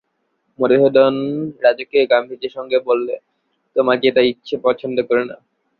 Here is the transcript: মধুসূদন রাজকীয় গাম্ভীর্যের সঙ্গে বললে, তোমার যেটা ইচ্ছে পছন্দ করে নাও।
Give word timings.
মধুসূদন 0.59 1.15
রাজকীয় 1.61 2.03
গাম্ভীর্যের 2.09 2.55
সঙ্গে 2.57 2.77
বললে, 2.79 3.15
তোমার 3.75 3.97
যেটা 3.99 4.21
ইচ্ছে 4.21 4.55
পছন্দ 4.63 4.97
করে 5.09 5.23
নাও। 5.25 5.41